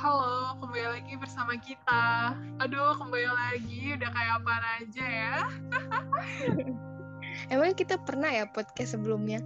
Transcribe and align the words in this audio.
Halo, 0.00 0.56
kembali 0.64 0.96
lagi 0.96 1.12
bersama 1.20 1.60
kita. 1.60 2.32
Aduh, 2.64 2.96
kembali 2.96 3.28
lagi, 3.36 4.00
udah 4.00 4.08
kayak 4.08 4.34
apa 4.40 4.52
aja 4.80 5.04
ya? 5.04 5.36
Emang 7.52 7.76
kita 7.76 8.00
pernah 8.00 8.32
ya 8.32 8.48
podcast 8.48 8.96
sebelumnya? 8.96 9.44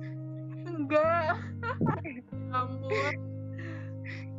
Enggak. 0.62 1.42
Ampun. 2.54 3.14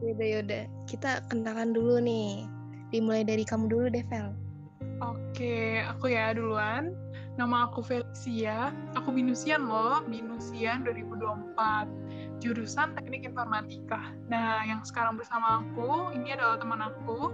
Yaudah, 0.08 0.28
yaudah. 0.40 0.64
Kita 0.88 1.20
kenalan 1.28 1.76
dulu 1.76 2.00
nih. 2.00 2.48
Dimulai 2.96 3.28
dari 3.28 3.44
kamu 3.44 3.68
dulu 3.68 3.92
deh, 3.92 4.08
Vel. 4.08 4.32
Oke, 5.04 5.84
aku 5.84 6.16
ya 6.16 6.32
duluan. 6.32 6.96
Nama 7.36 7.68
aku 7.68 7.84
Felicia. 7.84 8.72
Aku 8.96 9.12
Binusian 9.12 9.68
loh, 9.68 10.00
Binusian 10.08 10.88
2024 10.88 11.92
jurusan 12.40 12.96
Teknik 12.96 13.28
Informatika. 13.28 14.12
Nah, 14.28 14.64
yang 14.68 14.84
sekarang 14.84 15.16
bersama 15.20 15.64
aku 15.64 16.12
ini 16.16 16.36
adalah 16.36 16.60
teman 16.60 16.82
aku. 16.82 17.32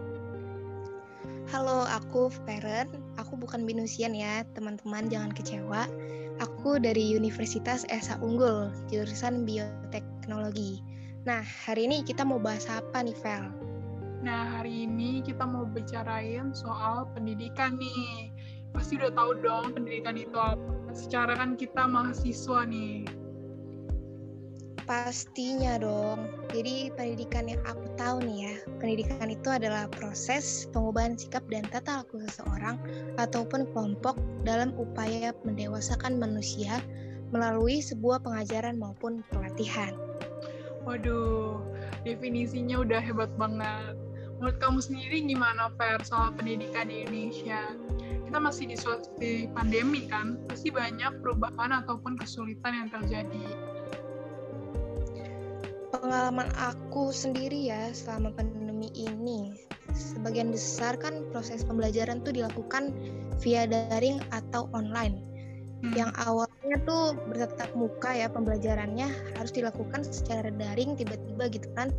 Halo, 1.50 1.84
aku 1.90 2.32
Feren. 2.46 2.88
Aku 3.20 3.36
bukan 3.36 3.68
binusian 3.68 4.16
ya, 4.16 4.46
teman-teman 4.56 5.12
jangan 5.12 5.34
kecewa. 5.36 5.90
Aku 6.40 6.80
dari 6.80 7.14
Universitas 7.14 7.84
Esa 7.92 8.18
Unggul, 8.24 8.72
jurusan 8.90 9.44
Bioteknologi. 9.44 10.82
Nah, 11.28 11.46
hari 11.46 11.86
ini 11.86 12.02
kita 12.02 12.26
mau 12.26 12.42
bahas 12.42 12.66
apa 12.66 13.06
nih, 13.06 13.14
Vel? 13.22 13.46
Nah, 14.22 14.58
hari 14.58 14.86
ini 14.86 15.22
kita 15.26 15.46
mau 15.46 15.66
bicarain 15.66 16.54
soal 16.54 17.10
pendidikan 17.14 17.78
nih. 17.78 18.30
Pasti 18.72 18.98
udah 19.02 19.12
tahu 19.14 19.32
dong 19.42 19.74
pendidikan 19.74 20.16
itu 20.18 20.38
apa. 20.38 20.96
Secara 20.96 21.36
kan 21.36 21.58
kita 21.58 21.86
mahasiswa 21.90 22.66
nih. 22.66 23.21
Pastinya 24.92 25.80
dong. 25.80 26.28
Jadi 26.52 26.92
pendidikan 26.92 27.48
yang 27.48 27.64
aku 27.64 27.96
tahu 27.96 28.28
nih 28.28 28.52
ya, 28.52 28.56
pendidikan 28.76 29.32
itu 29.32 29.48
adalah 29.48 29.88
proses 29.88 30.68
pengubahan 30.76 31.16
sikap 31.16 31.48
dan 31.48 31.64
tata 31.72 32.04
laku 32.04 32.20
seseorang 32.28 32.76
ataupun 33.16 33.72
kelompok 33.72 34.20
dalam 34.44 34.76
upaya 34.76 35.32
mendewasakan 35.48 36.20
manusia 36.20 36.84
melalui 37.32 37.80
sebuah 37.80 38.20
pengajaran 38.20 38.76
maupun 38.76 39.24
pelatihan. 39.32 39.96
Waduh, 40.84 41.64
definisinya 42.04 42.84
udah 42.84 43.00
hebat 43.00 43.32
banget. 43.40 43.96
Menurut 44.44 44.60
kamu 44.60 44.84
sendiri 44.84 45.24
gimana, 45.24 45.72
Fer, 45.80 46.04
soal 46.04 46.36
pendidikan 46.36 46.92
di 46.92 47.08
Indonesia? 47.08 47.80
Kita 48.28 48.44
masih 48.44 48.68
di 48.68 48.76
suatu 48.76 49.08
pandemi 49.56 50.12
kan, 50.12 50.36
pasti 50.52 50.68
banyak 50.68 51.24
perubahan 51.24 51.80
ataupun 51.80 52.20
kesulitan 52.20 52.76
yang 52.76 52.90
terjadi 52.92 53.72
pengalaman 55.92 56.48
aku 56.56 57.12
sendiri 57.12 57.68
ya 57.68 57.92
selama 57.92 58.32
pandemi 58.32 58.88
ini. 58.96 59.52
Sebagian 59.92 60.50
besar 60.56 60.96
kan 60.96 61.28
proses 61.36 61.68
pembelajaran 61.68 62.24
tuh 62.24 62.32
dilakukan 62.32 62.96
via 63.44 63.68
daring 63.68 64.24
atau 64.32 64.72
online. 64.72 65.28
Hmm. 65.82 65.98
yang 65.98 66.14
awalnya 66.14 66.78
tuh 66.86 67.18
bertatap 67.26 67.74
muka 67.74 68.14
ya 68.14 68.30
pembelajarannya 68.30 69.10
harus 69.34 69.50
dilakukan 69.50 70.06
secara 70.06 70.54
daring 70.54 70.94
tiba-tiba 70.94 71.50
gitu 71.50 71.66
kan. 71.74 71.90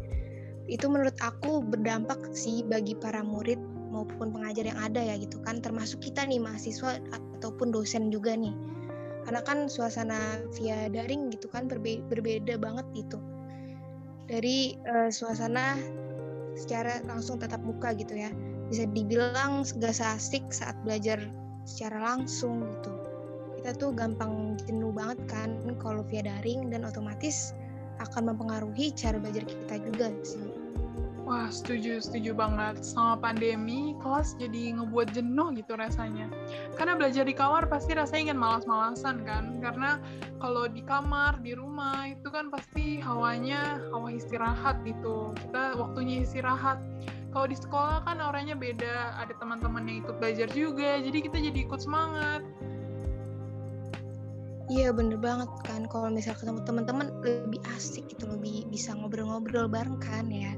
Itu 0.70 0.86
menurut 0.86 1.18
aku 1.18 1.66
berdampak 1.66 2.30
sih 2.30 2.62
bagi 2.62 2.94
para 2.94 3.26
murid 3.26 3.58
maupun 3.90 4.30
pengajar 4.30 4.70
yang 4.70 4.78
ada 4.78 5.02
ya 5.02 5.18
gitu 5.18 5.42
kan. 5.42 5.58
Termasuk 5.58 5.98
kita 5.98 6.22
nih 6.22 6.38
mahasiswa 6.38 7.02
ataupun 7.10 7.74
dosen 7.74 8.14
juga 8.14 8.38
nih. 8.38 8.54
Karena 9.26 9.42
kan 9.42 9.66
suasana 9.66 10.38
via 10.54 10.86
daring 10.86 11.34
gitu 11.34 11.50
kan 11.50 11.66
berbe 11.66 12.06
berbeda 12.06 12.54
banget 12.62 12.86
gitu 12.94 13.18
dari 14.26 14.78
uh, 14.86 15.10
suasana 15.10 15.78
secara 16.54 17.00
langsung 17.08 17.40
tatap 17.40 17.62
muka 17.64 17.94
gitu 17.96 18.14
ya. 18.14 18.30
Bisa 18.68 18.88
dibilang 18.88 19.66
gak 19.80 20.00
asik 20.00 20.48
saat 20.52 20.76
belajar 20.84 21.20
secara 21.68 22.16
langsung 22.16 22.64
gitu. 22.66 22.92
Kita 23.60 23.78
tuh 23.78 23.94
gampang 23.94 24.58
jenuh 24.66 24.90
banget 24.90 25.18
kan 25.30 25.54
kalau 25.78 26.02
via 26.10 26.26
daring 26.26 26.72
dan 26.72 26.82
otomatis 26.82 27.54
akan 28.02 28.34
mempengaruhi 28.34 28.90
cara 28.96 29.20
belajar 29.22 29.46
kita 29.46 29.78
juga 29.86 30.10
sih 30.26 30.62
Wah, 31.32 31.48
setuju, 31.48 31.96
setuju 31.96 32.36
banget. 32.36 32.84
Sama 32.84 33.16
pandemi, 33.16 33.96
kelas 34.04 34.36
jadi 34.36 34.76
ngebuat 34.76 35.16
jenuh 35.16 35.56
gitu 35.56 35.80
rasanya. 35.80 36.28
Karena 36.76 36.92
belajar 36.92 37.24
di 37.24 37.32
kamar 37.32 37.72
pasti 37.72 37.96
rasanya 37.96 38.28
ingin 38.28 38.36
malas-malasan 38.36 39.24
kan. 39.24 39.56
Karena 39.64 39.96
kalau 40.36 40.68
di 40.68 40.84
kamar, 40.84 41.40
di 41.40 41.56
rumah, 41.56 42.04
itu 42.12 42.28
kan 42.28 42.52
pasti 42.52 43.00
hawanya 43.00 43.80
hawa 43.96 44.12
istirahat 44.12 44.84
gitu. 44.84 45.32
Kita 45.40 45.80
waktunya 45.80 46.20
istirahat. 46.20 46.84
Kalau 47.32 47.48
di 47.48 47.56
sekolah 47.56 48.04
kan 48.04 48.20
orangnya 48.20 48.52
beda, 48.52 49.16
ada 49.16 49.32
teman-teman 49.40 49.88
yang 49.88 50.04
ikut 50.04 50.20
belajar 50.20 50.52
juga, 50.52 51.00
jadi 51.00 51.16
kita 51.16 51.48
jadi 51.48 51.58
ikut 51.64 51.80
semangat. 51.80 52.44
Iya 54.70 54.94
bener 54.94 55.18
banget 55.18 55.50
kan 55.68 55.84
kalau 55.90 56.08
misal 56.08 56.38
ketemu 56.38 56.64
teman-teman 56.64 57.12
lebih 57.20 57.60
asik 57.76 58.08
gitu 58.08 58.30
lebih 58.30 58.64
bisa 58.70 58.94
ngobrol-ngobrol 58.96 59.66
bareng 59.66 59.98
kan 59.98 60.30
ya 60.30 60.54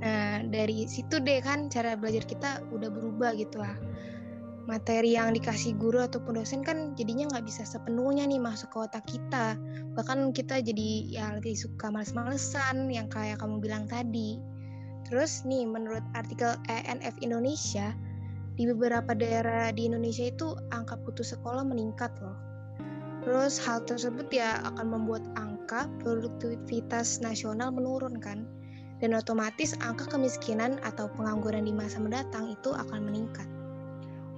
Nah, 0.00 0.40
dari 0.48 0.88
situ 0.88 1.20
deh 1.20 1.44
kan 1.44 1.68
cara 1.68 1.92
belajar 1.92 2.24
kita 2.24 2.64
udah 2.72 2.88
berubah 2.88 3.36
gitu 3.36 3.60
lah. 3.60 3.76
Materi 4.64 5.16
yang 5.16 5.36
dikasih 5.36 5.76
guru 5.76 6.00
ataupun 6.04 6.40
dosen 6.40 6.64
kan 6.64 6.96
jadinya 6.96 7.28
nggak 7.32 7.44
bisa 7.48 7.64
sepenuhnya 7.64 8.24
nih 8.24 8.40
masuk 8.40 8.72
ke 8.72 8.78
otak 8.80 9.04
kita. 9.04 9.60
Bahkan 9.96 10.32
kita 10.32 10.64
jadi 10.64 10.88
ya 11.10 11.36
lebih 11.36 11.52
suka 11.52 11.92
males-malesan 11.92 12.88
yang 12.88 13.08
kayak 13.12 13.40
kamu 13.40 13.60
bilang 13.60 13.84
tadi. 13.88 14.40
Terus 15.08 15.44
nih 15.44 15.66
menurut 15.66 16.04
artikel 16.14 16.54
ENF 16.70 17.18
Indonesia, 17.20 17.92
di 18.54 18.68
beberapa 18.68 19.16
daerah 19.16 19.72
di 19.72 19.88
Indonesia 19.88 20.28
itu 20.28 20.52
angka 20.70 20.96
putus 21.02 21.32
sekolah 21.32 21.64
meningkat 21.66 22.12
loh. 22.20 22.36
Terus 23.20 23.60
hal 23.60 23.84
tersebut 23.84 24.32
ya 24.32 24.64
akan 24.64 24.86
membuat 24.96 25.24
angka 25.36 25.88
produktivitas 26.00 27.20
nasional 27.20 27.68
menurun 27.74 28.16
kan 28.16 28.48
dan 29.00 29.16
otomatis 29.16 29.72
angka 29.80 30.06
kemiskinan 30.12 30.76
atau 30.84 31.08
pengangguran 31.16 31.64
di 31.64 31.72
masa 31.72 31.98
mendatang 32.00 32.52
itu 32.52 32.70
akan 32.76 33.00
meningkat. 33.04 33.48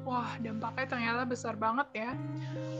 Wah, 0.02 0.34
dampaknya 0.42 0.86
ternyata 0.90 1.22
besar 1.22 1.54
banget 1.54 1.86
ya. 1.94 2.10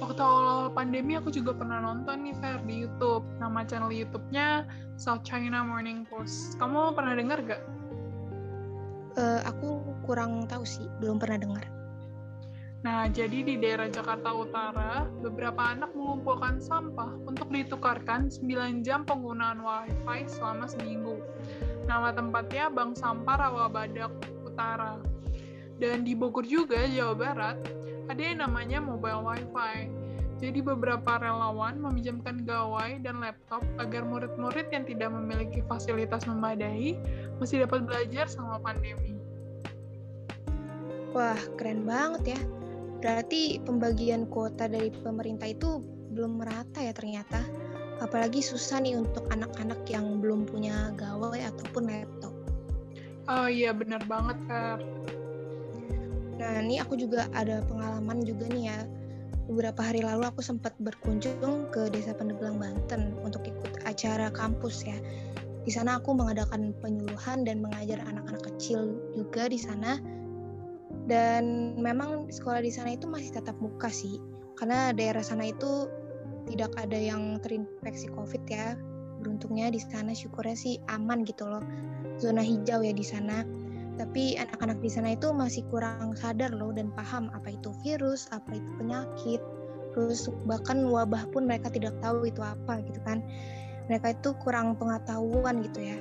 Waktu 0.02 0.18
awal 0.18 0.74
pandemi 0.74 1.14
aku 1.14 1.30
juga 1.30 1.54
pernah 1.54 1.78
nonton 1.78 2.26
nih 2.26 2.34
Fer 2.42 2.58
di 2.66 2.82
YouTube. 2.82 3.22
Nama 3.38 3.62
channel 3.62 3.94
YouTube-nya 3.94 4.66
South 4.98 5.22
China 5.22 5.62
Morning 5.62 6.02
Post. 6.10 6.58
Kamu 6.58 6.98
pernah 6.98 7.14
dengar 7.14 7.38
gak? 7.46 7.62
Uh, 9.14 9.38
aku 9.46 9.78
kurang 10.02 10.50
tahu 10.50 10.66
sih, 10.66 10.82
belum 10.98 11.22
pernah 11.22 11.38
dengar. 11.38 11.64
Nah, 12.82 13.06
jadi 13.06 13.46
di 13.46 13.54
daerah 13.62 13.86
Jakarta 13.86 14.34
Utara, 14.34 15.06
beberapa 15.22 15.70
anak 15.70 15.94
mengumpulkan 15.94 16.58
sampah 16.58 17.14
untuk 17.30 17.46
ditukarkan 17.54 18.26
9 18.26 18.82
jam 18.82 19.06
penggunaan 19.06 19.62
wifi 19.62 20.26
selama 20.26 20.66
seminggu. 20.66 21.22
Nama 21.92 22.08
tempatnya 22.16 22.72
Bank 22.72 22.96
Sampah 22.96 23.36
Rawabadak 23.36 24.08
Utara. 24.48 24.96
Dan 25.76 26.08
di 26.08 26.16
Bogor 26.16 26.48
juga, 26.48 26.88
Jawa 26.88 27.12
Barat, 27.12 27.60
ada 28.08 28.16
yang 28.16 28.40
namanya 28.40 28.80
mobile 28.80 29.20
wifi. 29.20 29.92
Jadi 30.40 30.64
beberapa 30.64 31.20
relawan 31.20 31.76
meminjamkan 31.84 32.48
gawai 32.48 32.96
dan 33.04 33.20
laptop 33.20 33.60
agar 33.76 34.08
murid-murid 34.08 34.72
yang 34.72 34.88
tidak 34.88 35.12
memiliki 35.12 35.60
fasilitas 35.68 36.24
memadai 36.24 36.96
masih 37.36 37.68
dapat 37.68 37.84
belajar 37.84 38.24
selama 38.24 38.56
pandemi. 38.64 39.12
Wah, 41.12 41.36
keren 41.60 41.84
banget 41.84 42.40
ya. 42.40 42.40
Berarti 43.04 43.60
pembagian 43.68 44.24
kuota 44.32 44.64
dari 44.64 44.88
pemerintah 44.88 45.52
itu 45.52 45.84
belum 46.16 46.40
merata 46.40 46.80
ya 46.80 46.96
ternyata 46.96 47.44
apalagi 48.02 48.42
susah 48.42 48.82
nih 48.82 48.98
untuk 48.98 49.24
anak-anak 49.30 49.78
yang 49.86 50.18
belum 50.18 50.44
punya 50.50 50.90
gawai 50.98 51.38
ataupun 51.46 51.86
laptop. 51.86 52.34
Oh 53.30 53.46
iya 53.46 53.70
benar 53.70 54.02
banget 54.10 54.34
kak. 54.50 54.82
Nah 56.42 56.58
ini 56.58 56.82
aku 56.82 56.98
juga 56.98 57.30
ada 57.38 57.62
pengalaman 57.70 58.26
juga 58.26 58.50
nih 58.50 58.74
ya. 58.74 58.80
Beberapa 59.46 59.82
hari 59.82 60.02
lalu 60.02 60.26
aku 60.26 60.42
sempat 60.42 60.74
berkunjung 60.82 61.70
ke 61.70 61.86
Desa 61.94 62.14
Pandeglang 62.14 62.58
Banten 62.58 63.14
untuk 63.22 63.46
ikut 63.46 63.86
acara 63.86 64.30
kampus 64.34 64.82
ya. 64.82 64.98
Di 65.62 65.70
sana 65.70 66.02
aku 66.02 66.10
mengadakan 66.18 66.74
penyuluhan 66.82 67.46
dan 67.46 67.62
mengajar 67.62 68.02
anak-anak 68.02 68.42
kecil 68.54 68.98
juga 69.14 69.46
di 69.46 69.58
sana. 69.58 70.02
Dan 71.06 71.74
memang 71.78 72.30
sekolah 72.30 72.62
di 72.62 72.70
sana 72.70 72.94
itu 72.94 73.10
masih 73.10 73.34
tetap 73.34 73.58
muka 73.58 73.90
sih, 73.90 74.22
karena 74.54 74.94
daerah 74.94 75.22
sana 75.22 75.50
itu 75.50 75.90
tidak 76.48 76.72
ada 76.80 76.98
yang 76.98 77.38
terinfeksi 77.42 78.10
COVID 78.14 78.42
ya. 78.50 78.74
Beruntungnya 79.22 79.70
di 79.70 79.78
sana 79.78 80.10
syukurnya 80.16 80.56
sih 80.58 80.74
aman 80.90 81.22
gitu 81.22 81.46
loh. 81.46 81.62
Zona 82.18 82.42
hijau 82.42 82.82
ya 82.82 82.94
di 82.94 83.06
sana. 83.06 83.46
Tapi 84.00 84.40
anak-anak 84.40 84.80
di 84.80 84.90
sana 84.90 85.14
itu 85.14 85.30
masih 85.30 85.62
kurang 85.68 86.16
sadar 86.16 86.50
loh 86.50 86.72
dan 86.72 86.88
paham 86.96 87.28
apa 87.36 87.54
itu 87.54 87.70
virus, 87.84 88.26
apa 88.32 88.56
itu 88.56 88.70
penyakit. 88.80 89.40
Terus 89.92 90.26
bahkan 90.48 90.88
wabah 90.88 91.28
pun 91.30 91.44
mereka 91.44 91.68
tidak 91.68 91.92
tahu 92.00 92.24
itu 92.24 92.40
apa 92.40 92.80
gitu 92.88 92.98
kan. 93.04 93.20
Mereka 93.92 94.16
itu 94.16 94.32
kurang 94.40 94.74
pengetahuan 94.80 95.60
gitu 95.60 95.84
ya. 95.84 95.98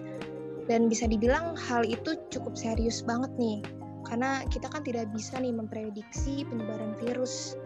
Dan 0.70 0.88
bisa 0.88 1.10
dibilang 1.10 1.58
hal 1.58 1.84
itu 1.84 2.16
cukup 2.32 2.56
serius 2.56 3.04
banget 3.04 3.34
nih, 3.36 3.60
karena 4.08 4.46
kita 4.48 4.72
kan 4.72 4.86
tidak 4.86 5.10
bisa 5.12 5.36
nih 5.42 5.52
memprediksi 5.52 6.48
penyebaran 6.48 6.96
virus. 7.02 7.60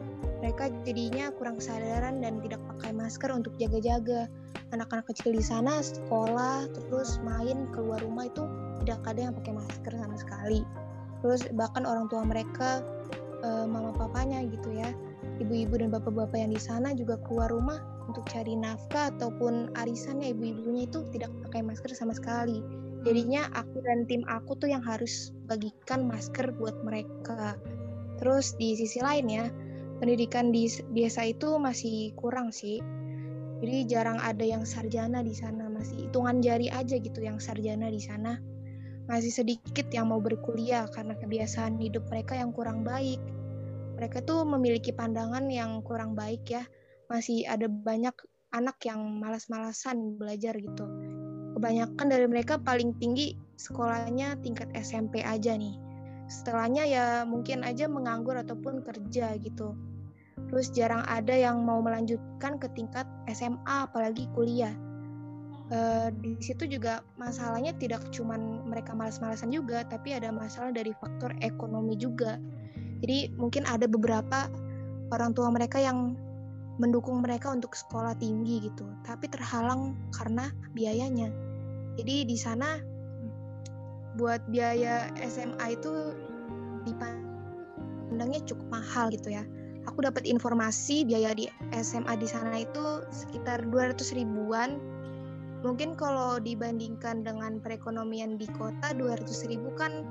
Mereka 0.46 0.70
jadinya 0.86 1.34
kurang 1.34 1.58
kesadaran 1.58 2.22
dan 2.22 2.38
tidak 2.46 2.62
pakai 2.70 2.94
masker 2.94 3.34
untuk 3.34 3.58
jaga-jaga. 3.58 4.30
Anak-anak 4.78 5.10
kecil 5.10 5.34
di 5.34 5.42
sana 5.42 5.82
sekolah, 5.82 6.70
terus 6.70 7.18
main 7.26 7.66
keluar 7.74 7.98
rumah 8.06 8.30
itu 8.30 8.46
tidak 8.86 9.02
ada 9.10 9.26
yang 9.26 9.34
pakai 9.34 9.58
masker 9.58 9.94
sama 9.98 10.14
sekali. 10.14 10.62
Terus 11.26 11.50
bahkan 11.58 11.90
orang 11.90 12.06
tua 12.14 12.22
mereka, 12.22 12.86
eh, 13.42 13.66
mama 13.66 13.90
papanya 13.98 14.46
gitu 14.46 14.70
ya, 14.70 14.94
ibu-ibu 15.42 15.82
dan 15.82 15.90
bapak-bapak 15.90 16.38
yang 16.38 16.54
di 16.54 16.62
sana 16.62 16.94
juga 16.94 17.18
keluar 17.26 17.50
rumah 17.50 17.82
untuk 18.06 18.22
cari 18.30 18.54
nafkah 18.54 19.10
ataupun 19.18 19.74
arisannya 19.74 20.30
ibu-ibunya 20.30 20.86
itu 20.86 21.02
tidak 21.10 21.34
pakai 21.50 21.66
masker 21.66 21.90
sama 21.98 22.14
sekali. 22.14 22.62
Jadinya 23.02 23.50
aku 23.58 23.82
dan 23.82 24.06
tim 24.06 24.22
aku 24.30 24.54
tuh 24.62 24.70
yang 24.70 24.86
harus 24.86 25.34
bagikan 25.50 26.06
masker 26.06 26.54
buat 26.62 26.78
mereka. 26.86 27.58
Terus 28.22 28.54
di 28.62 28.78
sisi 28.78 29.02
lain 29.02 29.26
ya, 29.26 29.50
pendidikan 30.02 30.52
di 30.52 30.68
desa 30.94 31.28
itu 31.28 31.56
masih 31.60 32.14
kurang 32.20 32.52
sih. 32.52 32.84
Jadi 33.64 33.88
jarang 33.88 34.20
ada 34.20 34.44
yang 34.44 34.68
sarjana 34.68 35.24
di 35.24 35.32
sana, 35.32 35.72
masih 35.72 36.08
hitungan 36.10 36.44
jari 36.44 36.68
aja 36.70 37.00
gitu 37.00 37.24
yang 37.24 37.40
sarjana 37.40 37.88
di 37.88 38.02
sana. 38.04 38.38
Masih 39.06 39.32
sedikit 39.32 39.88
yang 39.94 40.12
mau 40.12 40.20
berkuliah 40.20 40.90
karena 40.92 41.16
kebiasaan 41.16 41.80
hidup 41.80 42.06
mereka 42.12 42.36
yang 42.36 42.52
kurang 42.52 42.84
baik. 42.84 43.22
Mereka 43.96 44.28
tuh 44.28 44.44
memiliki 44.44 44.92
pandangan 44.92 45.48
yang 45.48 45.80
kurang 45.86 46.18
baik 46.18 46.44
ya 46.52 46.66
masih 47.10 47.46
ada 47.46 47.70
banyak 47.70 48.14
anak 48.54 48.78
yang 48.88 49.02
malas-malasan 49.20 50.18
belajar 50.18 50.58
gitu. 50.58 50.86
Kebanyakan 51.56 52.08
dari 52.08 52.28
mereka 52.28 52.60
paling 52.60 52.96
tinggi 53.00 53.38
sekolahnya 53.56 54.40
tingkat 54.44 54.68
SMP 54.76 55.24
aja 55.24 55.56
nih. 55.56 55.85
Setelahnya 56.26 56.84
ya 56.90 57.06
mungkin 57.24 57.62
aja 57.62 57.86
menganggur 57.86 58.34
ataupun 58.38 58.82
kerja 58.82 59.38
gitu. 59.38 59.78
Terus 60.52 60.70
jarang 60.74 61.06
ada 61.08 61.34
yang 61.34 61.64
mau 61.64 61.80
melanjutkan 61.80 62.60
ke 62.60 62.68
tingkat 62.76 63.08
SMA 63.32 63.90
apalagi 63.90 64.30
kuliah. 64.36 64.74
E, 65.72 66.12
di 66.22 66.38
situ 66.44 66.70
juga 66.70 67.02
masalahnya 67.18 67.74
tidak 67.78 68.06
cuma 68.14 68.38
mereka 68.66 68.94
malas-malasan 68.94 69.50
juga, 69.50 69.86
tapi 69.88 70.14
ada 70.14 70.30
masalah 70.30 70.70
dari 70.76 70.94
faktor 70.98 71.34
ekonomi 71.42 71.98
juga. 71.98 72.38
Jadi 73.02 73.34
mungkin 73.38 73.66
ada 73.66 73.90
beberapa 73.90 74.50
orang 75.14 75.32
tua 75.34 75.50
mereka 75.54 75.78
yang 75.82 76.18
mendukung 76.76 77.24
mereka 77.24 77.56
untuk 77.56 77.72
sekolah 77.72 78.20
tinggi 78.20 78.68
gitu, 78.68 78.84
tapi 79.08 79.32
terhalang 79.32 79.96
karena 80.12 80.52
biayanya. 80.76 81.32
Jadi 81.96 82.28
di 82.28 82.36
sana 82.36 82.76
buat 84.16 84.42
biaya 84.50 85.12
SMA 85.20 85.76
itu 85.76 86.16
dipandangnya 86.88 88.42
cukup 88.48 88.68
mahal 88.72 89.12
gitu 89.12 89.32
ya. 89.32 89.44
Aku 89.86 90.02
dapat 90.02 90.26
informasi 90.26 91.06
biaya 91.06 91.38
di 91.38 91.46
SMA 91.78 92.18
di 92.18 92.26
sana 92.26 92.66
itu 92.66 93.06
sekitar 93.14 93.62
200 93.70 94.18
ribuan. 94.18 94.82
Mungkin 95.62 95.98
kalau 95.98 96.38
dibandingkan 96.42 97.26
dengan 97.26 97.62
perekonomian 97.62 98.38
di 98.38 98.50
kota 98.54 98.94
200 98.94 99.50
ribu 99.50 99.74
kan 99.78 100.06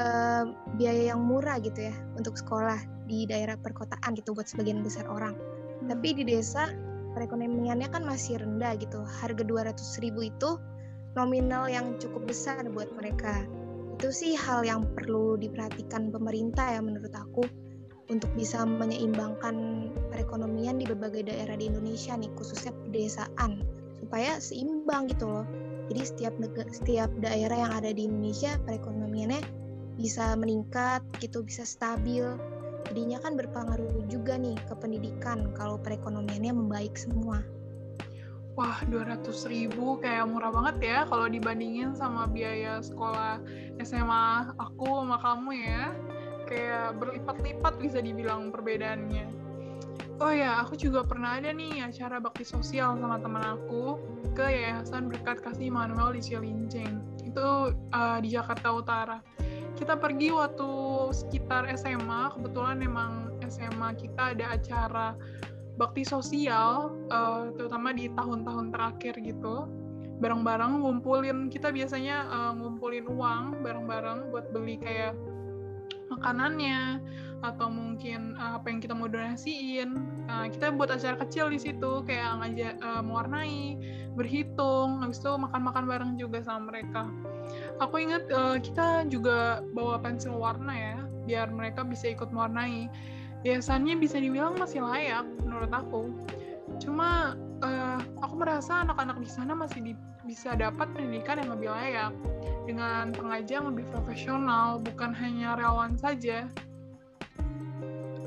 uh, 0.00 0.44
biaya 0.76 1.14
yang 1.14 1.22
murah 1.22 1.60
gitu 1.62 1.90
ya 1.90 1.94
untuk 2.18 2.34
sekolah 2.34 2.78
di 3.04 3.28
daerah 3.28 3.54
perkotaan 3.60 4.16
gitu 4.16 4.32
buat 4.32 4.48
sebagian 4.48 4.80
besar 4.80 5.04
orang 5.06 5.36
tapi 5.86 6.16
di 6.16 6.24
desa 6.24 6.72
perekonomiannya 7.14 7.88
kan 7.92 8.02
masih 8.02 8.40
rendah 8.40 8.74
gitu 8.80 9.04
harga 9.20 9.42
200 9.44 9.76
ribu 10.02 10.26
itu 10.26 10.58
nominal 11.14 11.70
yang 11.70 11.94
cukup 12.02 12.26
besar 12.26 12.62
buat 12.70 12.90
mereka. 12.98 13.46
Itu 13.98 14.10
sih 14.10 14.34
hal 14.34 14.66
yang 14.66 14.90
perlu 14.98 15.38
diperhatikan 15.38 16.10
pemerintah 16.10 16.74
ya 16.74 16.82
menurut 16.82 17.14
aku 17.14 17.46
untuk 18.10 18.28
bisa 18.36 18.66
menyeimbangkan 18.66 19.88
perekonomian 20.12 20.76
di 20.76 20.84
berbagai 20.84 21.30
daerah 21.30 21.56
di 21.56 21.70
Indonesia 21.70 22.18
nih 22.18 22.28
khususnya 22.36 22.74
pedesaan 22.84 23.64
supaya 24.02 24.36
seimbang 24.42 25.08
gitu 25.08 25.30
loh. 25.30 25.46
Jadi 25.88 26.00
setiap 26.02 26.34
setiap 26.72 27.10
daerah 27.20 27.68
yang 27.68 27.72
ada 27.72 27.90
di 27.92 28.08
Indonesia 28.08 28.56
perekonomiannya 28.66 29.40
bisa 29.94 30.34
meningkat 30.34 31.00
gitu 31.22 31.46
bisa 31.46 31.62
stabil. 31.62 32.24
Jadinya 32.90 33.16
kan 33.22 33.38
berpengaruh 33.38 34.04
juga 34.12 34.36
nih 34.36 34.58
ke 34.68 34.74
pendidikan 34.76 35.54
kalau 35.56 35.80
perekonomiannya 35.80 36.52
membaik 36.52 36.98
semua. 37.00 37.40
Wah, 38.54 38.78
200 38.86 39.26
ribu 39.50 39.98
kayak 39.98 40.30
murah 40.30 40.54
banget 40.54 40.76
ya 40.78 40.98
kalau 41.10 41.26
dibandingin 41.26 41.90
sama 41.98 42.30
biaya 42.30 42.78
sekolah 42.78 43.42
SMA 43.82 44.54
aku 44.62 45.02
sama 45.02 45.18
kamu 45.18 45.50
ya. 45.58 45.84
Kayak 46.44 47.00
berlipat-lipat 47.02 47.74
bisa 47.82 47.98
dibilang 47.98 48.54
perbedaannya. 48.54 49.26
Oh 50.22 50.30
ya, 50.30 50.62
aku 50.62 50.78
juga 50.78 51.02
pernah 51.02 51.42
ada 51.42 51.50
nih 51.50 51.82
acara 51.82 52.22
bakti 52.22 52.46
sosial 52.46 52.94
sama 52.94 53.18
teman 53.18 53.42
aku 53.42 53.98
ke 54.38 54.46
Yayasan 54.46 55.10
Berkat 55.10 55.42
Kasih 55.42 55.74
Manuel 55.74 56.14
di 56.14 56.22
Cilincing. 56.22 57.02
Itu 57.26 57.74
uh, 57.74 58.18
di 58.22 58.28
Jakarta 58.30 58.70
Utara 58.70 59.18
kita 59.74 59.98
pergi 59.98 60.30
waktu 60.30 60.70
sekitar 61.10 61.66
SMA 61.74 62.30
kebetulan 62.38 62.78
memang 62.78 63.34
SMA 63.50 63.98
kita 63.98 64.32
ada 64.34 64.54
acara 64.54 65.08
bakti 65.74 66.06
sosial 66.06 66.94
uh, 67.10 67.50
terutama 67.58 67.90
di 67.90 68.06
tahun-tahun 68.14 68.70
terakhir 68.70 69.18
gitu 69.22 69.66
bareng-bareng 70.22 70.86
ngumpulin 70.86 71.50
kita 71.50 71.74
biasanya 71.74 72.30
uh, 72.30 72.52
ngumpulin 72.54 73.10
uang 73.10 73.66
bareng-bareng 73.66 74.30
buat 74.30 74.54
beli 74.54 74.78
kayak 74.78 75.18
makanannya 76.14 77.02
atau 77.44 77.68
mungkin 77.68 78.38
uh, 78.40 78.56
apa 78.56 78.72
yang 78.72 78.80
kita 78.80 78.94
mau 78.96 79.10
donasiin. 79.10 80.00
Uh, 80.30 80.46
kita 80.48 80.72
buat 80.72 80.88
acara 80.88 81.18
kecil 81.26 81.52
di 81.52 81.60
situ 81.60 82.00
kayak 82.08 82.40
ngajak 82.40 82.74
uh, 82.80 83.02
mewarnai 83.04 83.76
berhitung 84.14 85.02
habis 85.02 85.20
itu 85.20 85.34
makan-makan 85.34 85.84
bareng 85.84 86.12
juga 86.16 86.40
sama 86.40 86.72
mereka. 86.72 87.10
Aku 87.82 88.00
ingat 88.00 88.24
uh, 88.32 88.56
kita 88.56 89.04
juga 89.10 89.60
bawa 89.76 90.00
pensil 90.00 90.32
warna 90.32 90.72
ya 90.72 90.96
biar 91.24 91.52
mereka 91.52 91.84
bisa 91.84 92.12
ikut 92.12 92.32
mewarnai 92.32 92.88
biasanya 93.44 93.94
bisa 94.00 94.16
dibilang 94.16 94.56
masih 94.56 94.80
layak 94.80 95.28
menurut 95.44 95.70
aku. 95.70 96.10
Cuma 96.80 97.36
uh, 97.62 98.00
aku 98.24 98.34
merasa 98.40 98.82
anak-anak 98.82 99.20
di 99.20 99.30
sana 99.30 99.52
masih 99.52 99.84
di, 99.84 99.92
bisa 100.24 100.56
dapat 100.56 100.90
pendidikan 100.96 101.38
yang 101.38 101.52
lebih 101.54 101.70
layak. 101.70 102.10
Dengan 102.64 103.12
pengajar 103.12 103.60
yang 103.60 103.68
lebih 103.76 103.84
profesional 103.92 104.80
bukan 104.80 105.12
hanya 105.12 105.60
relawan 105.60 105.94
saja. 106.00 106.48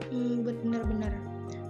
Hmm, 0.08 0.46
bener-bener 0.46 1.28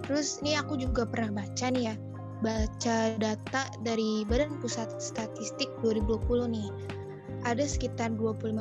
terus 0.08 0.40
ini 0.40 0.56
aku 0.56 0.80
juga 0.80 1.04
pernah 1.04 1.44
baca 1.44 1.68
nih 1.68 1.92
ya 1.92 1.94
baca 2.40 2.96
data 3.20 3.62
dari 3.84 4.24
Badan 4.24 4.56
Pusat 4.56 5.04
Statistik 5.04 5.68
2020 5.84 6.48
nih 6.48 6.68
ada 7.48 7.64
sekitar 7.64 8.12
25% 8.12 8.52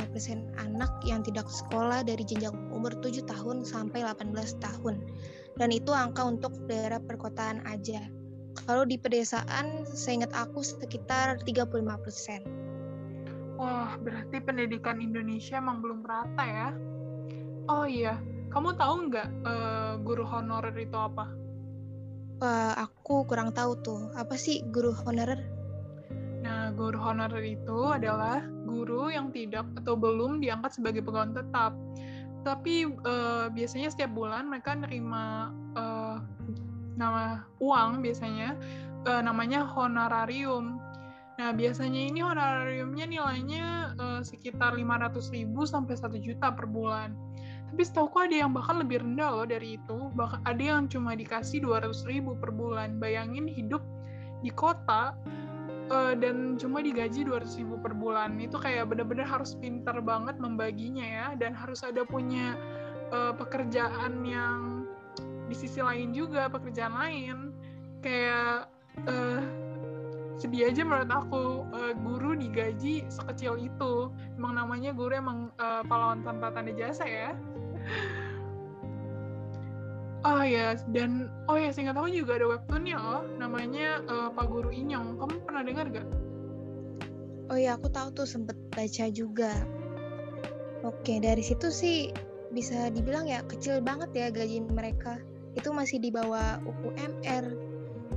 anak 0.55 0.87
yang 1.03 1.19
tidak 1.19 1.51
sekolah 1.51 2.07
dari 2.07 2.23
jenjang 2.23 2.55
umur 2.71 2.95
7 3.03 3.19
tahun 3.27 3.67
sampai 3.67 4.07
18 4.07 4.31
tahun. 4.63 5.03
Dan 5.59 5.75
itu 5.75 5.91
angka 5.91 6.23
untuk 6.23 6.55
daerah 6.71 7.03
perkotaan 7.03 7.67
aja. 7.67 7.99
Kalau 8.63 8.87
di 8.87 8.95
pedesaan, 8.95 9.83
seingat 9.85 10.31
aku 10.31 10.63
sekitar 10.63 11.43
35%. 11.43 13.59
Wah, 13.59 13.99
berarti 13.99 14.39
pendidikan 14.39 15.03
Indonesia 15.03 15.59
emang 15.59 15.83
belum 15.83 16.05
rata 16.05 16.45
ya? 16.45 16.69
Oh 17.67 17.83
iya, 17.83 18.21
kamu 18.53 18.79
tahu 18.79 19.11
nggak 19.11 19.27
uh, 19.43 19.99
guru 19.99 20.23
honorer 20.23 20.75
itu 20.79 20.95
apa? 20.95 21.27
Uh, 22.37 22.73
aku 22.77 23.25
kurang 23.25 23.51
tahu 23.51 23.73
tuh. 23.81 24.13
Apa 24.13 24.37
sih 24.37 24.61
guru 24.69 24.93
honorer? 24.93 25.56
Guru 26.77 27.01
honorer 27.01 27.41
itu 27.41 27.79
adalah 27.89 28.45
guru 28.69 29.09
yang 29.09 29.33
tidak 29.33 29.65
atau 29.81 29.97
belum 29.97 30.37
diangkat 30.39 30.77
sebagai 30.77 31.01
pegawai 31.01 31.33
tetap. 31.33 31.73
Tapi 32.45 32.85
uh, 33.03 33.49
biasanya 33.49 33.89
setiap 33.89 34.13
bulan 34.13 34.47
mereka 34.47 34.77
nerima 34.77 35.51
uh, 35.73 36.21
nama 36.93 37.43
uang 37.57 38.05
biasanya 38.05 38.53
uh, 39.09 39.21
namanya 39.25 39.65
honorarium. 39.65 40.77
Nah, 41.37 41.53
biasanya 41.53 42.01
ini 42.13 42.21
honorariumnya 42.21 43.05
nilainya 43.05 43.93
uh, 44.01 44.21
sekitar 44.25 44.73
500.000 44.73 45.49
sampai 45.65 45.93
1 45.93 46.17
juta 46.21 46.49
per 46.53 46.65
bulan. 46.65 47.13
Tapi 47.67 47.81
setahu 47.83 48.09
ada 48.17 48.33
yang 48.33 48.55
bahkan 48.55 48.79
lebih 48.79 49.03
rendah 49.05 49.29
loh 49.37 49.45
dari 49.45 49.77
itu. 49.77 50.09
Bahkan 50.17 50.47
ada 50.47 50.63
yang 50.63 50.89
cuma 50.89 51.13
dikasih 51.13 51.61
200.000 51.61 52.41
per 52.41 52.49
bulan. 52.55 52.97
Bayangin 52.97 53.45
hidup 53.45 53.85
di 54.41 54.49
kota 54.49 55.13
uh, 55.89 56.13
dan 56.15 56.55
cuma 56.59 56.83
digaji 56.83 57.25
200 57.25 57.59
ribu 57.63 57.75
per 57.79 57.93
bulan. 57.95 58.37
Itu 58.39 58.59
kayak 58.59 58.91
bener-bener 58.91 59.27
harus 59.27 59.55
pintar 59.57 59.99
banget 60.03 60.37
membaginya 60.39 61.03
ya. 61.03 61.27
Dan 61.35 61.55
harus 61.55 61.83
ada 61.83 62.03
punya 62.07 62.55
uh, 63.11 63.33
pekerjaan 63.35 64.23
yang 64.23 64.85
di 65.47 65.55
sisi 65.55 65.79
lain 65.79 66.11
juga 66.11 66.47
pekerjaan 66.51 66.93
lain. 66.95 67.37
Kayak 68.03 68.71
uh, 69.07 69.41
sedih 70.37 70.69
aja 70.69 70.85
menurut 70.85 71.11
aku 71.11 71.43
uh, 71.73 71.93
guru 71.97 72.37
digaji 72.37 73.07
sekecil 73.09 73.57
itu. 73.57 74.11
Emang 74.37 74.55
namanya 74.55 74.93
guru 74.93 75.13
emang 75.17 75.49
uh, 75.57 75.81
pahlawan 75.87 76.21
tanpa 76.21 76.53
tanda 76.53 76.71
jasa 76.75 77.03
ya 77.07 77.31
Oh 80.27 80.43
ya, 80.43 80.75
dan 80.91 81.31
oh 81.47 81.55
ya 81.55 81.71
singkat 81.71 81.95
aku 81.95 82.11
juga 82.11 82.35
ada 82.35 82.51
webtoonnya 82.51 82.99
loh, 82.99 83.23
namanya 83.39 84.03
uh, 84.11 84.27
Pak 84.27 84.51
Guru 84.51 84.75
Inyong. 84.75 85.15
Kamu 85.15 85.39
pernah 85.47 85.63
dengar 85.63 85.87
gak? 85.87 86.03
Oh 87.47 87.55
ya, 87.55 87.79
aku 87.79 87.87
tahu 87.87 88.11
tuh 88.11 88.27
sempet 88.27 88.59
baca 88.75 89.07
juga. 89.07 89.55
Oke, 90.83 91.23
dari 91.23 91.39
situ 91.39 91.71
sih 91.71 92.11
bisa 92.51 92.91
dibilang 92.91 93.31
ya 93.31 93.39
kecil 93.47 93.79
banget 93.79 94.11
ya 94.11 94.27
gaji 94.27 94.67
mereka. 94.67 95.15
Itu 95.55 95.71
masih 95.71 96.03
di 96.03 96.11
bawah 96.11 96.59
UMR. 96.67 97.55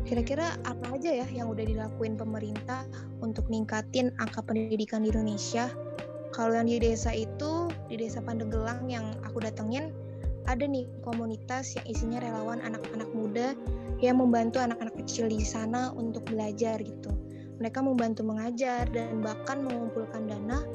Kira-kira 0.03 0.59
apa 0.67 0.99
aja 0.99 1.15
ya 1.15 1.27
yang 1.31 1.47
udah 1.47 1.63
dilakuin 1.63 2.19
pemerintah 2.19 2.91
untuk 3.23 3.47
ningkatin 3.47 4.11
angka 4.19 4.43
pendidikan 4.43 5.07
di 5.07 5.15
Indonesia? 5.15 5.71
Kalau 6.35 6.59
yang 6.59 6.67
di 6.67 6.83
desa 6.83 7.15
itu, 7.15 7.71
di 7.87 8.03
desa 8.03 8.19
Pandeglang 8.19 8.91
yang 8.91 9.15
aku 9.23 9.47
datengin, 9.47 9.95
ada 10.51 10.67
nih 10.67 10.91
komunitas 11.07 11.79
yang 11.79 11.87
isinya 11.87 12.19
relawan 12.19 12.59
anak-anak 12.67 13.07
muda 13.15 13.55
yang 14.03 14.19
membantu 14.19 14.59
anak-anak 14.59 14.99
kecil 14.99 15.31
di 15.31 15.39
sana 15.39 15.95
untuk 15.95 16.27
belajar 16.27 16.83
gitu. 16.83 17.15
Mereka 17.63 17.79
membantu 17.79 18.27
mengajar 18.27 18.91
dan 18.91 19.23
bahkan 19.23 19.63
mengumpulkan 19.63 20.27
dana 20.27 20.67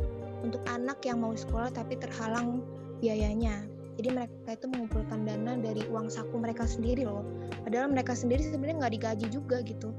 untuk 0.47 0.63
anak 0.71 1.03
yang 1.03 1.19
mau 1.19 1.35
sekolah 1.35 1.75
tapi 1.75 1.99
terhalang 1.99 2.63
biayanya. 3.03 3.67
Jadi 3.99 4.15
mereka 4.15 4.55
itu 4.55 4.67
mengumpulkan 4.71 5.27
dana 5.27 5.59
dari 5.59 5.83
uang 5.91 6.07
saku 6.07 6.39
mereka 6.39 6.63
sendiri 6.63 7.03
loh. 7.03 7.27
Padahal 7.67 7.91
mereka 7.91 8.15
sendiri 8.15 8.47
sebenarnya 8.47 8.87
nggak 8.87 8.93
digaji 8.95 9.27
juga 9.27 9.59
gitu. 9.67 9.91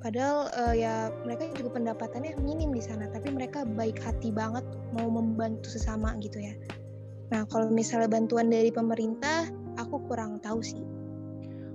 Padahal 0.00 0.52
uh, 0.52 0.74
ya 0.76 1.08
mereka 1.24 1.48
juga 1.56 1.80
pendapatannya 1.80 2.36
minim 2.44 2.76
di 2.76 2.80
sana, 2.84 3.08
tapi 3.08 3.32
mereka 3.32 3.64
baik 3.64 4.00
hati 4.04 4.28
banget 4.32 4.64
mau 4.92 5.08
membantu 5.08 5.68
sesama 5.72 6.12
gitu 6.20 6.44
ya. 6.44 6.52
Nah, 7.34 7.42
kalau 7.50 7.66
misalnya 7.66 8.06
bantuan 8.06 8.46
dari 8.46 8.70
pemerintah, 8.70 9.50
aku 9.74 10.06
kurang 10.06 10.38
tahu 10.38 10.62
sih. 10.62 10.86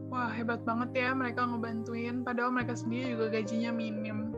Wah, 0.07 0.31
hebat 0.31 0.63
banget 0.63 0.95
ya 0.95 1.11
mereka 1.11 1.43
ngebantuin, 1.43 2.23
padahal 2.23 2.55
mereka 2.55 2.79
sendiri 2.79 3.19
juga 3.19 3.27
gajinya 3.35 3.75
minim. 3.75 4.31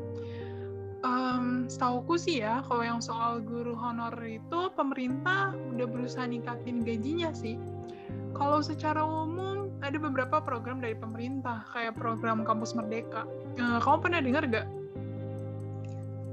Um, 1.05 1.69
setauku 1.69 2.17
sih 2.17 2.41
ya, 2.41 2.65
kalau 2.65 2.81
yang 2.81 2.97
soal 3.05 3.37
guru 3.37 3.77
honor 3.77 4.17
itu, 4.25 4.73
pemerintah 4.73 5.53
udah 5.53 5.85
berusaha 5.85 6.25
ningkatin 6.25 6.81
gajinya 6.81 7.29
sih. 7.37 7.61
Kalau 8.33 8.65
secara 8.65 9.05
umum, 9.05 9.69
ada 9.85 10.01
beberapa 10.01 10.41
program 10.41 10.81
dari 10.81 10.97
pemerintah, 10.97 11.61
kayak 11.69 12.01
program 12.01 12.41
Kampus 12.41 12.73
Merdeka. 12.73 13.29
Uh, 13.61 13.77
kamu 13.77 13.97
pernah 14.01 14.19
dengar 14.25 14.43
gak? 14.49 14.67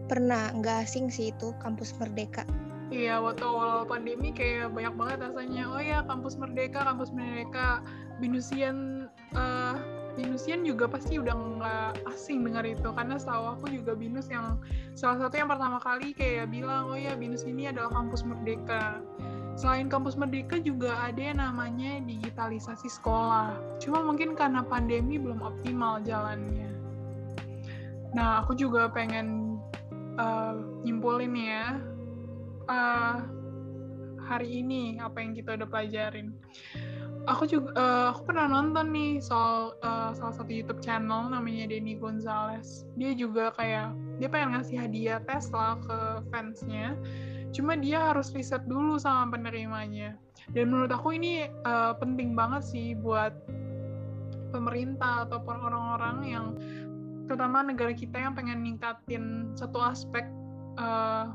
Pernah, 0.09 0.57
nggak 0.57 0.89
asing 0.89 1.13
sih 1.13 1.29
itu 1.29 1.53
Kampus 1.61 1.93
Merdeka. 2.01 2.49
Iya, 2.89 3.21
waktu 3.21 3.45
awal 3.45 3.85
pandemi 3.85 4.33
kayak 4.33 4.73
banyak 4.73 4.97
banget 4.97 5.19
rasanya. 5.29 5.69
Oh 5.69 5.81
ya, 5.81 6.01
kampus 6.09 6.41
Merdeka, 6.41 6.89
kampus 6.89 7.13
Merdeka, 7.13 7.85
Binusian, 8.17 9.09
uh, 9.37 9.77
Binusian 10.17 10.65
juga 10.65 10.89
pasti 10.89 11.21
udah 11.21 11.37
nggak 11.37 11.93
asing 12.09 12.43
dengar 12.49 12.65
itu 12.65 12.89
karena 12.91 13.21
setahu 13.21 13.55
aku 13.55 13.71
juga 13.71 13.93
Binus 13.93 14.33
yang 14.33 14.57
salah 14.97 15.29
satu 15.29 15.37
yang 15.37 15.53
pertama 15.53 15.77
kali 15.85 16.17
kayak 16.17 16.49
bilang, 16.49 16.89
oh 16.89 16.97
ya 16.97 17.13
Binus 17.13 17.45
ini 17.45 17.69
adalah 17.69 17.93
kampus 17.93 18.25
Merdeka. 18.25 19.05
Selain 19.61 19.93
kampus 19.93 20.17
Merdeka 20.17 20.57
juga 20.57 20.97
ada 20.97 21.21
yang 21.21 21.45
namanya 21.45 22.01
digitalisasi 22.09 22.89
sekolah. 22.89 23.53
Cuma 23.85 24.01
mungkin 24.01 24.33
karena 24.33 24.65
pandemi 24.65 25.21
belum 25.21 25.45
optimal 25.45 26.01
jalannya. 26.09 26.73
Nah, 28.17 28.41
aku 28.41 28.57
juga 28.57 28.89
pengen 28.89 29.61
uh, 30.17 30.57
nyimpulin 30.89 31.37
ya 31.37 31.77
hari 34.29 34.61
ini 34.61 35.01
apa 35.01 35.25
yang 35.25 35.33
kita 35.33 35.57
udah 35.57 35.69
pelajarin. 35.69 36.37
Aku 37.29 37.45
juga 37.45 37.73
uh, 37.77 38.07
aku 38.13 38.33
pernah 38.33 38.49
nonton 38.49 38.89
nih 38.93 39.21
soal 39.21 39.77
uh, 39.85 40.17
salah 40.17 40.33
satu 40.37 40.49
YouTube 40.49 40.81
channel 40.81 41.29
namanya 41.29 41.69
Denny 41.69 41.97
Gonzalez. 41.97 42.89
Dia 42.97 43.13
juga 43.13 43.53
kayak 43.57 43.93
dia 44.21 44.29
pengen 44.29 44.57
ngasih 44.57 44.77
hadiah 44.81 45.21
Tesla 45.25 45.77
ke 45.85 45.99
fansnya. 46.33 46.97
Cuma 47.53 47.77
dia 47.77 48.13
harus 48.13 48.33
riset 48.33 48.65
dulu 48.69 49.01
sama 49.01 49.37
penerimanya. 49.37 50.17
Dan 50.53 50.73
menurut 50.73 50.93
aku 50.93 51.17
ini 51.17 51.49
uh, 51.69 51.93
penting 51.97 52.33
banget 52.33 52.65
sih 52.65 52.97
buat 52.97 53.33
pemerintah 54.49 55.29
ataupun 55.29 55.57
orang-orang 55.61 56.17
yang 56.25 56.47
terutama 57.29 57.61
negara 57.61 57.93
kita 57.93 58.17
yang 58.17 58.33
pengen 58.33 58.65
ningkatin 58.65 59.53
satu 59.53 59.77
aspek 59.85 60.25
uh, 60.81 61.29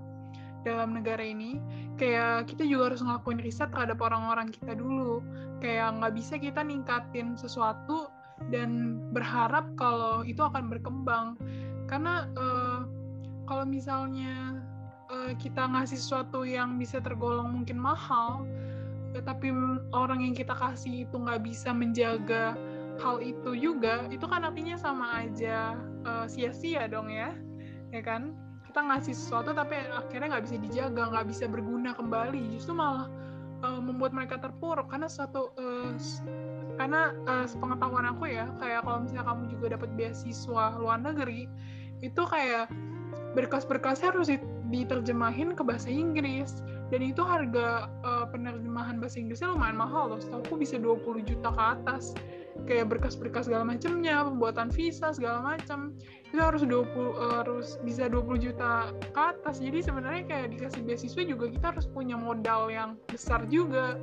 dalam 0.64 0.96
negara 0.98 1.22
ini 1.22 1.60
kayak 1.96 2.50
kita 2.50 2.66
juga 2.66 2.92
harus 2.92 3.02
ngelakuin 3.06 3.40
riset 3.40 3.70
terhadap 3.70 4.00
orang-orang 4.02 4.50
kita 4.50 4.74
dulu. 4.76 5.22
Kayak 5.64 6.00
nggak 6.02 6.14
bisa 6.18 6.36
kita 6.40 6.60
ningkatin 6.66 7.40
sesuatu 7.40 8.12
dan 8.52 9.00
berharap 9.16 9.70
kalau 9.80 10.26
itu 10.28 10.42
akan 10.42 10.68
berkembang. 10.68 11.40
Karena 11.88 12.28
uh, 12.36 12.88
kalau 13.46 13.68
misalnya 13.68 14.64
uh, 15.12 15.32
kita 15.38 15.68
ngasih 15.70 16.00
sesuatu 16.00 16.44
yang 16.48 16.80
bisa 16.80 17.00
tergolong 17.04 17.62
mungkin 17.62 17.78
mahal 17.80 18.48
ya, 19.14 19.22
tapi 19.22 19.54
orang 19.94 20.26
yang 20.26 20.36
kita 20.36 20.58
kasih 20.58 21.06
itu 21.06 21.16
nggak 21.16 21.46
bisa 21.46 21.72
menjaga 21.72 22.58
hal 23.02 23.22
itu 23.22 23.58
juga 23.58 24.06
itu 24.14 24.26
kan 24.30 24.46
artinya 24.46 24.78
sama 24.78 25.26
aja 25.26 25.78
uh, 26.06 26.26
sia-sia 26.30 26.86
dong 26.86 27.10
ya 27.10 27.34
ya 27.90 28.02
kan 28.06 28.34
kita 28.74 28.90
ngasih 28.90 29.14
sesuatu 29.14 29.54
tapi 29.54 29.78
akhirnya 29.86 30.34
nggak 30.34 30.50
bisa 30.50 30.58
dijaga 30.58 31.14
nggak 31.14 31.30
bisa 31.30 31.46
berguna 31.46 31.94
kembali. 31.94 32.58
Justru 32.58 32.74
malah 32.74 33.06
uh, 33.62 33.78
membuat 33.78 34.18
mereka 34.18 34.42
terpuruk. 34.42 34.90
Karena 34.90 35.06
satu 35.06 35.54
uh, 35.62 35.94
karena 36.82 37.14
uh, 37.30 37.46
sepengetahuan 37.46 38.10
aku 38.10 38.34
ya 38.34 38.50
kayak 38.58 38.82
kalau 38.82 39.06
misalnya 39.06 39.30
kamu 39.30 39.44
juga 39.54 39.66
dapat 39.78 39.90
beasiswa 39.94 40.74
luar 40.82 41.06
negeri 41.06 41.46
itu 42.02 42.18
kayak 42.26 42.66
berkas-berkasnya 43.38 44.10
harus 44.10 44.34
diterjemahin 44.74 45.54
ke 45.54 45.62
bahasa 45.62 45.94
Inggris. 45.94 46.66
Dan 46.90 47.06
itu 47.06 47.22
harga 47.22 47.94
uh, 48.02 48.26
penerjemahan 48.34 48.98
bahasa 48.98 49.22
Inggrisnya 49.22 49.54
lumayan 49.54 49.78
mahal 49.78 50.18
loh. 50.18 50.18
Setahu 50.18 50.50
aku 50.50 50.58
bisa 50.58 50.82
20 50.82 51.22
juta 51.30 51.54
ke 51.54 51.62
atas 51.78 52.18
kayak 52.66 52.90
berkas-berkas 52.90 53.50
segala 53.50 53.66
macamnya 53.66 54.24
pembuatan 54.24 54.70
visa 54.72 55.12
segala 55.12 55.56
macam 55.56 55.94
itu 56.34 56.42
harus 56.42 56.66
20 56.66 57.42
harus 57.42 57.78
bisa 57.86 58.10
20 58.10 58.42
juta 58.42 58.90
ke 59.14 59.22
atas. 59.22 59.62
Jadi 59.62 59.86
sebenarnya 59.86 60.24
kayak 60.26 60.48
dikasih 60.58 60.82
beasiswa 60.82 61.22
juga 61.22 61.46
kita 61.50 61.66
harus 61.78 61.86
punya 61.86 62.18
modal 62.18 62.74
yang 62.74 62.98
besar 63.06 63.46
juga. 63.50 63.98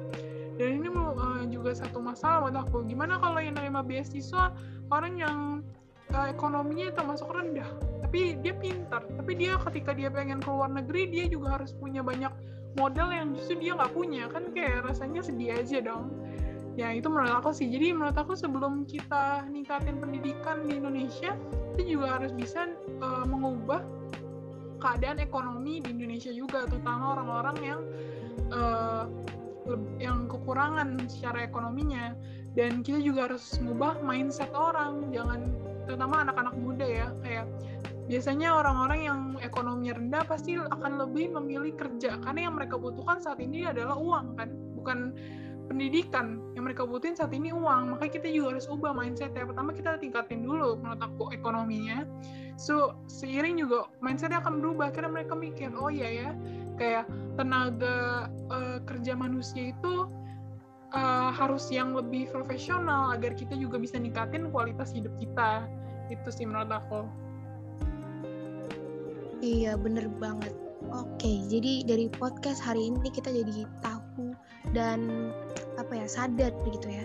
Dan 0.54 0.84
ini 0.84 0.92
uh, 0.92 1.42
juga 1.48 1.72
satu 1.74 1.98
masalah 1.98 2.46
buat 2.46 2.56
aku. 2.68 2.86
Gimana 2.86 3.18
kalau 3.18 3.40
yang 3.42 3.58
nerima 3.58 3.82
beasiswa 3.82 4.54
orang 4.94 5.18
yang 5.18 5.38
uh, 6.14 6.26
ekonominya 6.30 6.94
termasuk 6.94 7.30
rendah 7.30 7.66
tapi 8.10 8.34
dia 8.42 8.50
pintar 8.58 9.06
tapi 9.06 9.38
dia 9.38 9.54
ketika 9.70 9.94
dia 9.94 10.10
pengen 10.10 10.42
ke 10.42 10.50
luar 10.50 10.66
negeri 10.66 11.06
dia 11.06 11.30
juga 11.30 11.62
harus 11.62 11.70
punya 11.78 12.02
banyak 12.02 12.34
modal 12.74 13.14
yang 13.14 13.34
justru 13.34 13.58
dia 13.58 13.74
nggak 13.74 13.94
punya. 13.94 14.30
Kan 14.30 14.54
kayak 14.54 14.86
rasanya 14.86 15.22
sedih 15.22 15.58
aja 15.58 15.82
dong 15.82 16.10
ya 16.78 16.94
itu 16.94 17.10
menurut 17.10 17.34
aku 17.42 17.50
sih. 17.50 17.66
Jadi 17.66 17.90
menurut 17.94 18.14
aku 18.14 18.38
sebelum 18.38 18.86
kita 18.86 19.46
ningkatin 19.50 19.98
pendidikan 19.98 20.66
di 20.66 20.78
Indonesia 20.78 21.34
itu 21.76 21.98
juga 21.98 22.20
harus 22.20 22.30
bisa 22.34 22.70
uh, 23.02 23.26
mengubah 23.26 23.82
keadaan 24.80 25.20
ekonomi 25.20 25.84
di 25.84 25.92
Indonesia 25.92 26.32
juga, 26.32 26.64
terutama 26.64 27.20
orang-orang 27.20 27.56
yang 27.60 27.80
uh, 28.50 29.04
yang 30.00 30.26
kekurangan 30.26 30.96
secara 31.06 31.44
ekonominya. 31.44 32.16
Dan 32.50 32.82
kita 32.82 32.98
juga 32.98 33.30
harus 33.30 33.62
mengubah 33.62 34.02
mindset 34.02 34.50
orang, 34.50 35.06
jangan 35.14 35.54
terutama 35.86 36.26
anak-anak 36.26 36.54
muda 36.58 36.82
ya, 36.82 37.06
kayak 37.22 37.46
biasanya 38.10 38.50
orang-orang 38.50 39.00
yang 39.06 39.20
ekonominya 39.38 39.94
rendah 40.02 40.22
pasti 40.26 40.58
akan 40.58 40.98
lebih 40.98 41.30
memilih 41.30 41.78
kerja. 41.78 42.18
Karena 42.18 42.50
yang 42.50 42.58
mereka 42.58 42.74
butuhkan 42.74 43.22
saat 43.22 43.38
ini 43.38 43.70
adalah 43.70 43.94
uang 43.94 44.34
kan, 44.34 44.50
bukan 44.74 45.14
pendidikan 45.70 46.42
yang 46.58 46.66
mereka 46.66 46.82
butuhin 46.82 47.14
saat 47.14 47.30
ini 47.30 47.54
uang. 47.54 47.94
Makanya 47.94 48.12
kita 48.18 48.26
juga 48.34 48.58
harus 48.58 48.66
ubah 48.66 48.90
mindset 48.90 49.30
ya. 49.38 49.46
Pertama 49.46 49.70
kita 49.70 50.02
tingkatin 50.02 50.42
dulu 50.42 50.74
menurut 50.82 50.98
aku 50.98 51.30
ekonominya. 51.30 52.02
So 52.58 52.98
seiring 53.06 53.62
juga 53.62 53.86
mindsetnya 54.02 54.42
akan 54.42 54.58
berubah. 54.58 54.90
Karena 54.90 55.14
mereka 55.14 55.38
mikir 55.38 55.70
oh 55.78 55.86
iya 55.86 56.10
ya 56.10 56.30
kayak 56.74 57.06
tenaga 57.38 58.26
uh, 58.50 58.82
kerja 58.82 59.14
manusia 59.14 59.70
itu 59.70 60.10
uh, 60.90 61.30
harus 61.30 61.70
yang 61.70 61.94
lebih 61.94 62.26
profesional 62.34 63.14
agar 63.14 63.38
kita 63.38 63.54
juga 63.54 63.78
bisa 63.78 63.94
ningkatin 63.94 64.50
kualitas 64.50 64.90
hidup 64.90 65.14
kita. 65.22 65.70
Itu 66.10 66.34
sih 66.34 66.50
menurut 66.50 66.74
aku. 66.74 67.06
Iya 69.38 69.78
bener 69.78 70.10
banget. 70.18 70.50
Oke 70.90 71.46
jadi 71.46 71.86
dari 71.86 72.10
podcast 72.10 72.58
hari 72.58 72.90
ini 72.90 73.06
kita 73.14 73.30
jadi 73.30 73.68
tahu 73.78 73.99
dan 74.76 75.30
apa 75.80 75.92
ya 75.96 76.06
sadar 76.06 76.52
gitu 76.68 76.88
ya 76.88 77.04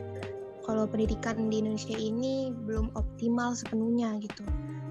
kalau 0.66 0.90
pendidikan 0.90 1.48
di 1.48 1.62
Indonesia 1.62 1.94
ini 1.94 2.50
belum 2.66 2.90
optimal 2.98 3.54
sepenuhnya 3.54 4.18
gitu 4.18 4.42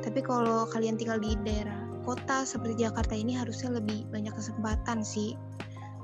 Tapi 0.05 0.21
kalau 0.21 0.69
kalian 0.69 1.01
tinggal 1.01 1.17
di 1.17 1.33
daerah 1.49 1.85
kota 2.05 2.45
seperti 2.45 2.85
Jakarta 2.85 3.17
ini 3.17 3.33
harusnya 3.35 3.73
lebih 3.81 4.05
banyak 4.13 4.37
kesempatan 4.37 5.01
sih. 5.01 5.33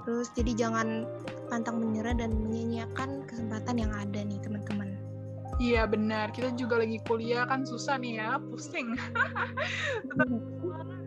Terus 0.08 0.32
jadi 0.32 0.56
jangan 0.56 1.04
pantang 1.52 1.84
menyerah 1.84 2.16
dan 2.16 2.32
menyanyiakan 2.32 3.28
kesempatan 3.28 3.76
yang 3.84 3.92
ada 3.92 4.24
nih 4.24 4.40
teman-teman. 4.40 4.96
Iya 5.60 5.84
benar, 5.84 6.32
kita 6.32 6.56
juga 6.56 6.80
lagi 6.80 6.96
kuliah 7.04 7.44
kan 7.44 7.68
susah 7.68 8.00
nih 8.00 8.16
ya, 8.16 8.40
pusing. 8.40 8.96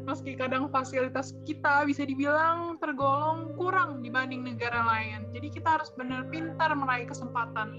Meski 0.03 0.35
kadang 0.35 0.67
fasilitas 0.67 1.31
kita 1.47 1.87
bisa 1.87 2.03
dibilang 2.03 2.75
tergolong 2.79 3.55
kurang 3.55 4.03
dibanding 4.03 4.43
negara 4.43 4.83
lain. 4.83 5.31
Jadi 5.31 5.47
kita 5.51 5.79
harus 5.79 5.89
benar 5.95 6.27
pintar 6.27 6.75
meraih 6.75 7.07
kesempatan. 7.07 7.71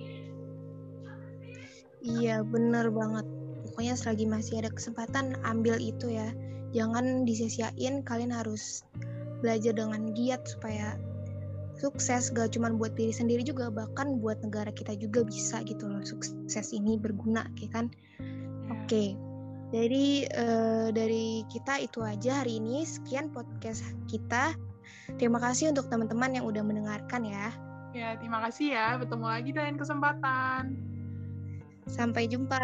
Iya 2.05 2.45
benar 2.45 2.89
banget. 2.93 3.29
Pokoknya 3.65 3.95
selagi 3.97 4.25
masih 4.29 4.65
ada 4.65 4.71
kesempatan 4.73 5.37
ambil 5.45 5.77
itu 5.81 6.13
ya. 6.13 6.33
Jangan 6.75 7.25
disia-siain, 7.25 8.03
kalian 8.03 8.35
harus 8.35 8.83
belajar 9.45 9.77
dengan 9.77 10.17
giat 10.17 10.41
supaya 10.49 10.97
sukses 11.77 12.31
gak 12.33 12.55
cuma 12.55 12.71
buat 12.73 12.95
diri 12.95 13.13
sendiri 13.13 13.43
juga 13.43 13.69
bahkan 13.69 14.23
buat 14.23 14.39
negara 14.41 14.71
kita 14.71 14.95
juga 14.97 15.27
bisa 15.27 15.61
gitu 15.67 15.91
loh 15.91 16.01
sukses 16.01 16.71
ini 16.71 16.97
berguna 16.97 17.45
kayak 17.59 17.73
kan 17.75 17.87
oke 18.71 18.87
okay. 18.87 19.19
Jadi 19.75 20.31
uh, 20.39 20.89
dari 20.95 21.43
kita 21.51 21.83
itu 21.83 21.99
aja 21.99 22.47
hari 22.47 22.63
ini. 22.63 22.87
Sekian 22.87 23.35
podcast 23.35 23.83
kita. 24.07 24.55
Terima 25.19 25.43
kasih 25.43 25.75
untuk 25.75 25.91
teman-teman 25.91 26.31
yang 26.31 26.47
udah 26.47 26.63
mendengarkan 26.63 27.27
ya. 27.27 27.51
Ya 27.91 28.15
terima 28.15 28.39
kasih 28.47 28.79
ya. 28.79 28.95
Bertemu 29.03 29.27
lagi 29.27 29.51
dalam 29.51 29.75
kesempatan. 29.75 30.79
Sampai 31.91 32.31
jumpa 32.31 32.63